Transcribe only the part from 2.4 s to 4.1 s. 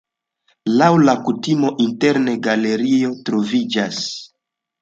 galerio troviĝas.